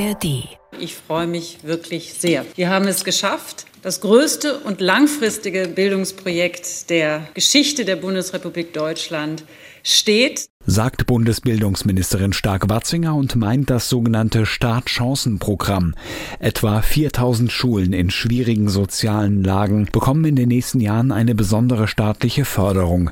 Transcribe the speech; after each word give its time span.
ARD. 0.00 0.48
Ich 0.78 0.96
freue 0.96 1.26
mich 1.26 1.58
wirklich 1.62 2.14
sehr. 2.14 2.46
Wir 2.56 2.70
haben 2.70 2.86
es 2.88 3.04
geschafft, 3.04 3.66
das 3.82 4.00
größte 4.00 4.58
und 4.60 4.80
langfristige 4.80 5.68
Bildungsprojekt 5.68 6.90
der 6.90 7.26
Geschichte 7.34 7.84
der 7.84 7.96
Bundesrepublik 7.96 8.72
Deutschland 8.72 9.44
steht 9.82 10.50
sagt 10.66 11.06
Bundesbildungsministerin 11.06 12.34
Stark-Watzinger 12.34 13.14
und 13.14 13.34
meint 13.34 13.70
das 13.70 13.88
sogenannte 13.88 14.44
Startchancenprogramm. 14.44 15.94
Etwa 16.38 16.82
4000 16.82 17.50
Schulen 17.50 17.94
in 17.94 18.10
schwierigen 18.10 18.68
sozialen 18.68 19.42
Lagen 19.42 19.88
bekommen 19.90 20.26
in 20.26 20.36
den 20.36 20.48
nächsten 20.48 20.80
Jahren 20.80 21.12
eine 21.12 21.34
besondere 21.34 21.88
staatliche 21.88 22.44
Förderung. 22.44 23.10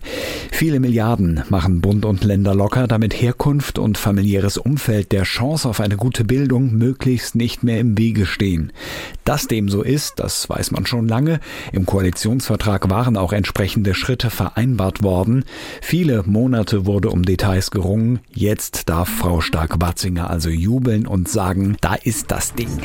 Viele 0.53 0.79
Milliarden 0.79 1.43
machen 1.49 1.81
Bund 1.81 2.05
und 2.05 2.23
Länder 2.23 2.55
locker, 2.55 2.87
damit 2.87 3.15
Herkunft 3.15 3.79
und 3.79 3.97
familiäres 3.97 4.59
Umfeld 4.59 5.11
der 5.13 5.23
Chance 5.23 5.69
auf 5.69 5.81
eine 5.81 5.97
gute 5.97 6.25
Bildung 6.25 6.75
möglichst 6.75 7.35
nicht 7.35 7.63
mehr 7.63 7.81
im 7.81 7.97
Wege 7.97 8.27
stehen. 8.27 8.73
Dass 9.25 9.49
dem 9.49 9.71
so 9.71 9.83
ist, 9.83 10.21
das 10.21 10.49
weiß 10.51 10.58
man 10.71 10.87
schon 10.87 11.09
lange. 11.09 11.41
Im 11.73 11.87
Koalitionsvertrag 11.87 12.89
waren 12.91 13.17
auch 13.17 13.33
entsprechende 13.33 13.95
Schritte 13.95 14.31
vereinbart 14.31 15.03
worden. 15.03 15.45
Viele 15.81 16.23
Monate 16.27 16.87
wurde 16.87 17.11
um 17.11 17.23
Details 17.23 17.49
Details 17.49 17.71
gerungen. 17.71 18.21
Jetzt 18.35 18.89
darf 18.89 19.09
Frau 19.09 19.41
Stark-Watzinger 19.41 20.29
also 20.29 20.51
jubeln 20.51 21.07
und 21.07 21.29
sagen, 21.29 21.77
da 21.81 21.95
ist 21.95 22.31
das 22.31 22.55
Ding. 22.55 22.81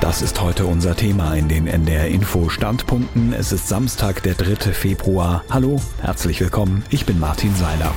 Das 0.00 0.22
ist 0.22 0.40
heute 0.40 0.66
unser 0.66 0.94
Thema 0.94 1.34
in 1.34 1.48
den 1.48 1.66
NDR 1.66 2.08
Info 2.08 2.48
Standpunkten. 2.48 3.32
Es 3.32 3.52
ist 3.52 3.68
Samstag, 3.68 4.22
der 4.22 4.34
3. 4.34 4.72
Februar. 4.72 5.42
Hallo, 5.50 5.80
herzlich 6.00 6.40
willkommen. 6.40 6.84
Ich 6.90 7.06
bin 7.06 7.18
Martin 7.18 7.54
Seiler. 7.56 7.92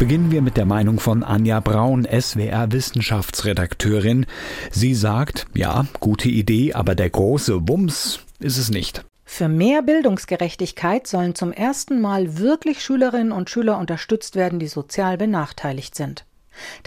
Beginnen 0.00 0.30
wir 0.30 0.40
mit 0.40 0.56
der 0.56 0.64
Meinung 0.64 0.98
von 0.98 1.22
Anja 1.22 1.60
Braun, 1.60 2.08
SWR 2.10 2.72
Wissenschaftsredakteurin. 2.72 4.24
Sie 4.70 4.94
sagt, 4.94 5.46
ja, 5.52 5.84
gute 6.00 6.30
Idee, 6.30 6.72
aber 6.72 6.94
der 6.94 7.10
große 7.10 7.68
Wumms, 7.68 8.20
ist 8.38 8.56
es 8.56 8.70
nicht. 8.70 9.04
Für 9.26 9.48
mehr 9.48 9.82
Bildungsgerechtigkeit 9.82 11.06
sollen 11.06 11.34
zum 11.34 11.52
ersten 11.52 12.00
Mal 12.00 12.38
wirklich 12.38 12.82
Schülerinnen 12.82 13.30
und 13.30 13.50
Schüler 13.50 13.76
unterstützt 13.76 14.36
werden, 14.36 14.58
die 14.58 14.68
sozial 14.68 15.18
benachteiligt 15.18 15.94
sind. 15.94 16.24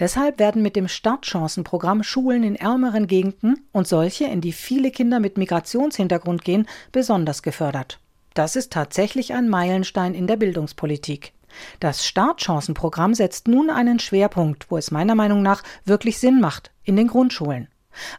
Deshalb 0.00 0.40
werden 0.40 0.60
mit 0.60 0.74
dem 0.74 0.88
Startchancenprogramm 0.88 2.02
Schulen 2.02 2.42
in 2.42 2.56
ärmeren 2.56 3.06
Gegenden 3.06 3.64
und 3.70 3.86
solche, 3.86 4.24
in 4.24 4.40
die 4.40 4.52
viele 4.52 4.90
Kinder 4.90 5.20
mit 5.20 5.38
Migrationshintergrund 5.38 6.44
gehen, 6.44 6.66
besonders 6.90 7.44
gefördert. 7.44 8.00
Das 8.34 8.56
ist 8.56 8.72
tatsächlich 8.72 9.34
ein 9.34 9.48
Meilenstein 9.48 10.14
in 10.14 10.26
der 10.26 10.34
Bildungspolitik. 10.36 11.33
Das 11.80 12.06
Startchancenprogramm 12.06 13.14
setzt 13.14 13.48
nun 13.48 13.70
einen 13.70 13.98
Schwerpunkt, 13.98 14.70
wo 14.70 14.76
es 14.76 14.90
meiner 14.90 15.14
Meinung 15.14 15.42
nach 15.42 15.62
wirklich 15.84 16.18
Sinn 16.18 16.40
macht, 16.40 16.72
in 16.82 16.96
den 16.96 17.08
Grundschulen. 17.08 17.68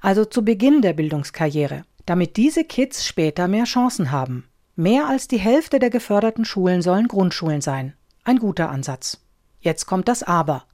Also 0.01 0.25
zu 0.25 0.43
Beginn 0.43 0.81
der 0.81 0.93
Bildungskarriere 0.93 1.83
damit 2.05 2.37
diese 2.37 2.63
Kids 2.63 3.05
später 3.05 3.47
mehr 3.47 3.65
Chancen 3.65 4.11
haben. 4.11 4.47
Mehr 4.75 5.07
als 5.07 5.27
die 5.27 5.37
Hälfte 5.37 5.79
der 5.79 5.89
geförderten 5.89 6.45
Schulen 6.45 6.81
sollen 6.81 7.07
Grundschulen 7.07 7.61
sein. 7.61 7.93
Ein 8.23 8.39
guter 8.39 8.69
Ansatz. 8.69 9.21
Jetzt 9.59 9.85
kommt 9.85 10.07
das 10.07 10.21
Aber. 10.21 10.65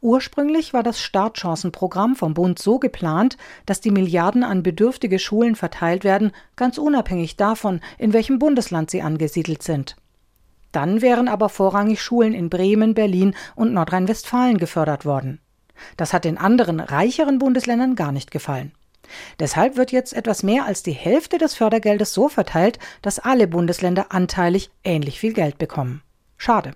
Ursprünglich 0.00 0.72
war 0.72 0.82
das 0.82 1.00
Startchancenprogramm 1.00 2.16
vom 2.16 2.34
Bund 2.34 2.58
so 2.58 2.78
geplant, 2.78 3.36
dass 3.66 3.80
die 3.80 3.90
Milliarden 3.90 4.44
an 4.44 4.62
bedürftige 4.62 5.18
Schulen 5.18 5.56
verteilt 5.56 6.04
werden, 6.04 6.32
ganz 6.54 6.78
unabhängig 6.78 7.36
davon, 7.36 7.80
in 7.98 8.12
welchem 8.12 8.38
Bundesland 8.38 8.90
sie 8.90 9.02
angesiedelt 9.02 9.62
sind. 9.62 9.96
Dann 10.72 11.00
wären 11.00 11.28
aber 11.28 11.48
vorrangig 11.48 12.02
Schulen 12.02 12.34
in 12.34 12.50
Bremen, 12.50 12.94
Berlin 12.94 13.34
und 13.54 13.72
Nordrhein-Westfalen 13.72 14.58
gefördert 14.58 15.04
worden. 15.04 15.40
Das 15.96 16.12
hat 16.12 16.24
den 16.24 16.38
anderen 16.38 16.80
reicheren 16.80 17.38
Bundesländern 17.38 17.94
gar 17.94 18.12
nicht 18.12 18.30
gefallen. 18.30 18.72
Deshalb 19.38 19.76
wird 19.76 19.92
jetzt 19.92 20.14
etwas 20.14 20.42
mehr 20.42 20.66
als 20.66 20.82
die 20.82 20.92
Hälfte 20.92 21.38
des 21.38 21.54
Fördergeldes 21.54 22.12
so 22.12 22.28
verteilt, 22.28 22.78
dass 23.02 23.18
alle 23.18 23.46
Bundesländer 23.46 24.06
anteilig 24.10 24.70
ähnlich 24.84 25.20
viel 25.20 25.32
Geld 25.32 25.58
bekommen. 25.58 26.02
Schade. 26.36 26.72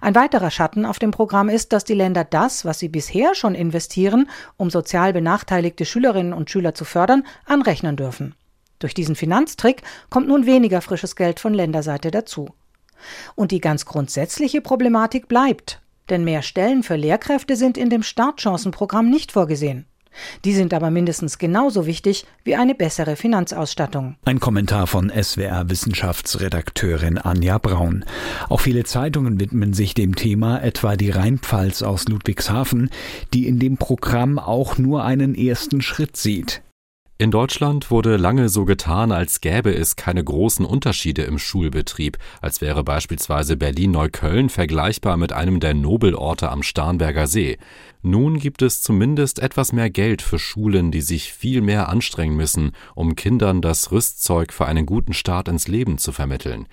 Ein 0.00 0.14
weiterer 0.14 0.50
Schatten 0.50 0.86
auf 0.86 0.98
dem 0.98 1.10
Programm 1.10 1.48
ist, 1.48 1.72
dass 1.72 1.84
die 1.84 1.94
Länder 1.94 2.24
das, 2.24 2.64
was 2.64 2.78
sie 2.78 2.88
bisher 2.88 3.34
schon 3.34 3.54
investieren, 3.54 4.30
um 4.56 4.70
sozial 4.70 5.12
benachteiligte 5.12 5.84
Schülerinnen 5.84 6.32
und 6.32 6.50
Schüler 6.50 6.74
zu 6.74 6.84
fördern, 6.84 7.24
anrechnen 7.44 7.96
dürfen. 7.96 8.34
Durch 8.78 8.94
diesen 8.94 9.16
Finanztrick 9.16 9.82
kommt 10.08 10.28
nun 10.28 10.46
weniger 10.46 10.80
frisches 10.80 11.16
Geld 11.16 11.40
von 11.40 11.52
Länderseite 11.52 12.10
dazu. 12.10 12.48
Und 13.34 13.50
die 13.50 13.60
ganz 13.60 13.84
grundsätzliche 13.84 14.60
Problematik 14.60 15.28
bleibt, 15.28 15.80
denn 16.10 16.24
mehr 16.24 16.42
Stellen 16.42 16.82
für 16.82 16.96
Lehrkräfte 16.96 17.56
sind 17.56 17.76
in 17.76 17.90
dem 17.90 18.02
Startchancenprogramm 18.02 19.10
nicht 19.10 19.32
vorgesehen. 19.32 19.86
Die 20.44 20.52
sind 20.52 20.74
aber 20.74 20.90
mindestens 20.90 21.38
genauso 21.38 21.86
wichtig 21.86 22.26
wie 22.44 22.56
eine 22.56 22.74
bessere 22.74 23.16
Finanzausstattung. 23.16 24.16
Ein 24.24 24.40
Kommentar 24.40 24.86
von 24.86 25.10
SWR 25.10 25.70
Wissenschaftsredakteurin 25.70 27.18
Anja 27.18 27.58
Braun. 27.58 28.04
Auch 28.48 28.60
viele 28.60 28.84
Zeitungen 28.84 29.40
widmen 29.40 29.74
sich 29.74 29.94
dem 29.94 30.14
Thema, 30.16 30.62
etwa 30.62 30.96
die 30.96 31.10
Rheinpfalz 31.10 31.82
aus 31.82 32.08
Ludwigshafen, 32.08 32.90
die 33.32 33.46
in 33.46 33.58
dem 33.58 33.76
Programm 33.76 34.38
auch 34.38 34.78
nur 34.78 35.04
einen 35.04 35.34
ersten 35.34 35.82
Schritt 35.82 36.16
sieht. 36.16 36.62
In 37.20 37.32
Deutschland 37.32 37.90
wurde 37.90 38.16
lange 38.16 38.48
so 38.48 38.64
getan, 38.64 39.10
als 39.10 39.40
gäbe 39.40 39.74
es 39.74 39.96
keine 39.96 40.22
großen 40.22 40.64
Unterschiede 40.64 41.22
im 41.22 41.40
Schulbetrieb, 41.40 42.16
als 42.40 42.60
wäre 42.60 42.84
beispielsweise 42.84 43.56
Berlin-Neukölln 43.56 44.48
vergleichbar 44.48 45.16
mit 45.16 45.32
einem 45.32 45.58
der 45.58 45.74
Nobelorte 45.74 46.48
am 46.48 46.62
Starnberger 46.62 47.26
See. 47.26 47.58
Nun 48.02 48.38
gibt 48.38 48.62
es 48.62 48.82
zumindest 48.82 49.40
etwas 49.40 49.72
mehr 49.72 49.90
Geld 49.90 50.22
für 50.22 50.38
Schulen, 50.38 50.92
die 50.92 51.00
sich 51.00 51.32
viel 51.32 51.60
mehr 51.60 51.88
anstrengen 51.88 52.36
müssen, 52.36 52.70
um 52.94 53.16
Kindern 53.16 53.62
das 53.62 53.90
Rüstzeug 53.90 54.52
für 54.52 54.66
einen 54.66 54.86
guten 54.86 55.12
Start 55.12 55.48
ins 55.48 55.66
Leben 55.66 55.98
zu 55.98 56.12
vermitteln. 56.12 56.68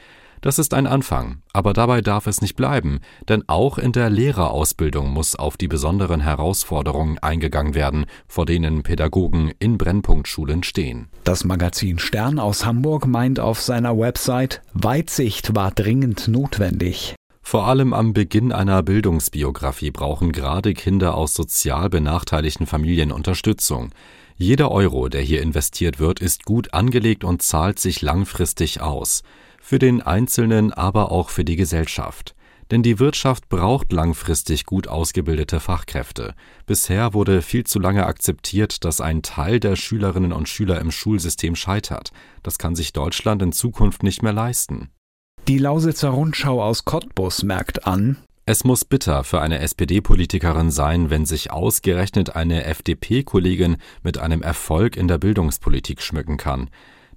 Das 0.46 0.60
ist 0.60 0.76
ein 0.76 0.86
Anfang, 0.86 1.42
aber 1.54 1.74
dabei 1.74 2.02
darf 2.02 2.28
es 2.28 2.40
nicht 2.40 2.56
bleiben, 2.56 3.00
denn 3.28 3.44
auch 3.48 3.80
in 3.80 3.94
der 3.94 4.12
Lehrerausbildung 4.12 5.10
muss 5.10 5.36
auf 5.36 5.58
die 5.58 5.68
besonderen 5.68 6.22
Herausforderungen 6.22 7.18
eingegangen 7.18 7.74
werden, 7.74 8.06
vor 8.28 8.46
denen 8.46 8.84
Pädagogen 8.84 9.52
in 9.58 9.80
Brennpunktschulen 9.80 10.62
stehen. 10.62 11.08
Das 11.24 11.46
Magazin 11.46 11.98
Stern 11.98 12.38
aus 12.38 12.64
Hamburg 12.64 13.08
meint 13.08 13.40
auf 13.40 13.60
seiner 13.60 13.98
Website, 13.98 14.62
Weitsicht 14.76 15.56
war 15.56 15.72
dringend 15.72 16.28
notwendig. 16.28 17.16
Vor 17.42 17.66
allem 17.66 17.92
am 17.94 18.14
Beginn 18.14 18.52
einer 18.52 18.84
Bildungsbiografie 18.84 19.90
brauchen 19.90 20.32
gerade 20.32 20.76
Kinder 20.76 21.16
aus 21.16 21.34
sozial 21.34 21.90
benachteiligten 21.90 22.68
Familien 22.68 23.12
Unterstützung. 23.12 23.90
Jeder 24.38 24.70
Euro, 24.70 25.10
der 25.10 25.22
hier 25.22 25.42
investiert 25.42 26.00
wird, 26.00 26.20
ist 26.20 26.46
gut 26.46 26.76
angelegt 26.76 27.24
und 27.24 27.42
zahlt 27.42 27.80
sich 27.80 28.04
langfristig 28.04 28.80
aus 28.80 29.24
für 29.66 29.80
den 29.80 30.04
Einzelnen, 30.04 30.72
aber 30.72 31.12
auch 31.12 31.30
für 31.32 31.44
die 31.44 31.56
Gesellschaft. 31.56 32.36
Denn 32.70 32.84
die 32.84 33.00
Wirtschaft 33.00 33.50
braucht 33.50 33.92
langfristig 33.92 34.66
gut 34.66 34.88
ausgebildete 34.88 35.60
Fachkräfte. 35.60 36.36
Bisher 36.68 37.16
wurde 37.16 37.42
viel 37.42 37.64
zu 37.64 37.80
lange 37.80 38.06
akzeptiert, 38.06 38.86
dass 38.86 39.02
ein 39.02 39.24
Teil 39.24 39.60
der 39.60 39.76
Schülerinnen 39.76 40.34
und 40.34 40.48
Schüler 40.48 40.80
im 40.80 40.92
Schulsystem 40.92 41.56
scheitert. 41.56 42.12
Das 42.44 42.60
kann 42.60 42.76
sich 42.76 42.94
Deutschland 42.94 43.42
in 43.42 43.54
Zukunft 43.54 44.04
nicht 44.04 44.22
mehr 44.22 44.34
leisten. 44.34 44.92
Die 45.48 45.58
Lausitzer 45.58 46.10
Rundschau 46.10 46.62
aus 46.62 46.86
Cottbus 46.86 47.42
merkt 47.42 47.88
an, 47.88 48.18
es 48.48 48.64
muss 48.64 48.86
bitter 48.86 49.24
für 49.24 49.42
eine 49.42 49.58
SPD-Politikerin 49.58 50.70
sein, 50.70 51.10
wenn 51.10 51.26
sich 51.26 51.52
ausgerechnet 51.52 52.36
eine 52.36 52.66
FDP-Kollegin 52.66 53.78
mit 54.04 54.20
einem 54.20 54.44
Erfolg 54.44 54.96
in 54.96 55.08
der 55.08 55.18
Bildungspolitik 55.18 56.04
schmücken 56.04 56.38
kann. 56.38 56.70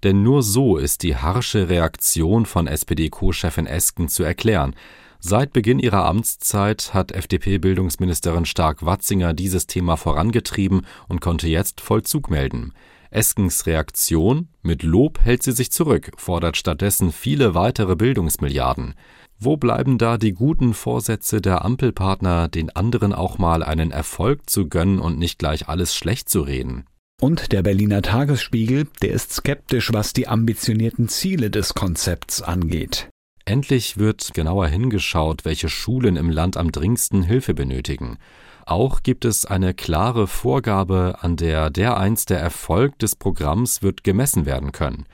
Denn 0.02 0.22
nur 0.22 0.42
so 0.42 0.76
ist 0.76 1.02
die 1.02 1.16
harsche 1.16 1.68
Reaktion 1.68 2.46
von 2.46 2.66
SPD-Co-Chefin 2.66 3.66
Esken 3.66 4.08
zu 4.08 4.22
erklären. 4.22 4.74
Seit 5.20 5.52
Beginn 5.52 5.80
ihrer 5.80 6.04
Amtszeit 6.04 6.94
hat 6.94 7.10
FDP-Bildungsministerin 7.10 8.44
Stark-Watzinger 8.44 9.34
dieses 9.34 9.66
Thema 9.66 9.96
vorangetrieben 9.96 10.86
und 11.08 11.20
konnte 11.20 11.48
jetzt 11.48 11.80
Vollzug 11.80 12.30
melden. 12.30 12.72
Eskens 13.10 13.66
Reaktion? 13.66 14.48
Mit 14.62 14.82
Lob 14.82 15.18
hält 15.20 15.42
sie 15.42 15.52
sich 15.52 15.72
zurück, 15.72 16.12
fordert 16.16 16.56
stattdessen 16.56 17.10
viele 17.10 17.54
weitere 17.54 17.96
Bildungsmilliarden. 17.96 18.94
Wo 19.40 19.56
bleiben 19.56 19.98
da 19.98 20.18
die 20.18 20.32
guten 20.32 20.74
Vorsätze 20.74 21.40
der 21.40 21.64
Ampelpartner, 21.64 22.48
den 22.48 22.70
anderen 22.70 23.12
auch 23.12 23.38
mal 23.38 23.62
einen 23.62 23.90
Erfolg 23.90 24.50
zu 24.50 24.68
gönnen 24.68 24.98
und 24.98 25.18
nicht 25.18 25.38
gleich 25.38 25.68
alles 25.68 25.94
schlecht 25.94 26.28
zu 26.28 26.42
reden? 26.42 26.84
Und 27.20 27.50
der 27.50 27.62
Berliner 27.62 28.00
Tagesspiegel, 28.00 28.86
der 29.02 29.10
ist 29.10 29.32
skeptisch, 29.32 29.92
was 29.92 30.12
die 30.12 30.28
ambitionierten 30.28 31.08
Ziele 31.08 31.50
des 31.50 31.74
Konzepts 31.74 32.42
angeht. 32.42 33.08
Endlich 33.44 33.98
wird 33.98 34.34
genauer 34.34 34.68
hingeschaut, 34.68 35.44
welche 35.44 35.68
Schulen 35.68 36.14
im 36.14 36.30
Land 36.30 36.56
am 36.56 36.70
dringendsten 36.70 37.24
Hilfe 37.24 37.54
benötigen. 37.54 38.18
Auch 38.66 39.02
gibt 39.02 39.24
es 39.24 39.46
eine 39.46 39.74
klare 39.74 40.28
Vorgabe, 40.28 41.16
an 41.20 41.34
der 41.36 41.70
dereinst 41.70 42.30
der 42.30 42.38
Erfolg 42.38 42.98
des 43.00 43.16
Programms 43.16 43.82
wird 43.82 44.04
gemessen 44.04 44.46
werden 44.46 44.70
können. 44.70 45.06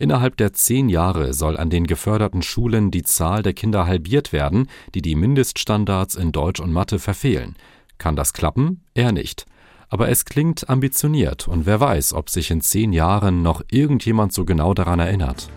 Innerhalb 0.00 0.36
der 0.38 0.52
zehn 0.54 0.88
Jahre 0.88 1.32
soll 1.32 1.56
an 1.56 1.70
den 1.70 1.86
geförderten 1.86 2.42
Schulen 2.42 2.90
die 2.90 3.04
Zahl 3.04 3.44
der 3.44 3.52
Kinder 3.52 3.86
halbiert 3.86 4.32
werden, 4.32 4.68
die 4.96 5.02
die 5.02 5.14
Mindeststandards 5.14 6.16
in 6.16 6.32
Deutsch 6.32 6.58
und 6.58 6.72
Mathe 6.72 6.98
verfehlen. 6.98 7.54
Kann 7.98 8.16
das 8.16 8.32
klappen? 8.32 8.82
Eher 8.94 9.12
nicht. 9.12 9.46
Aber 9.92 10.08
es 10.08 10.24
klingt 10.24 10.70
ambitioniert 10.70 11.46
und 11.48 11.66
wer 11.66 11.78
weiß, 11.78 12.14
ob 12.14 12.30
sich 12.30 12.50
in 12.50 12.62
zehn 12.62 12.94
Jahren 12.94 13.42
noch 13.42 13.62
irgendjemand 13.70 14.32
so 14.32 14.46
genau 14.46 14.72
daran 14.72 15.00
erinnert. 15.00 15.50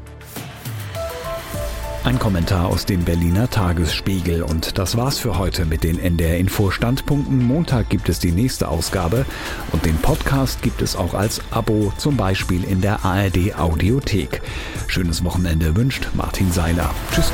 Ein 2.03 2.19
Kommentar 2.19 2.67
aus 2.67 2.85
dem 2.85 3.05
Berliner 3.05 3.49
Tagesspiegel. 3.49 4.43
Und 4.43 4.77
das 4.77 4.97
war's 4.97 5.17
für 5.19 5.37
heute 5.39 5.63
mit 5.63 5.85
den 5.85 5.97
NDR 5.97 6.37
Info 6.37 6.69
Standpunkten. 6.69 7.47
Montag 7.47 7.89
gibt 7.89 8.09
es 8.09 8.19
die 8.19 8.33
nächste 8.33 8.67
Ausgabe 8.67 9.25
und 9.71 9.85
den 9.85 9.95
Podcast 9.99 10.61
gibt 10.61 10.81
es 10.81 10.97
auch 10.97 11.13
als 11.13 11.41
Abo, 11.51 11.93
zum 11.97 12.17
Beispiel 12.17 12.65
in 12.65 12.81
der 12.81 13.05
ARD 13.05 13.57
Audiothek. 13.57 14.41
Schönes 14.87 15.23
Wochenende 15.23 15.77
wünscht 15.77 16.09
Martin 16.13 16.51
Seiler. 16.51 16.93
Tschüss. 17.13 17.31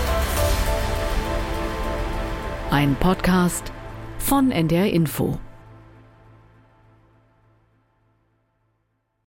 Ein 2.69 2.95
Podcast 3.00 3.71
von 4.19 4.51
NDR 4.51 4.94
Info. 4.94 5.39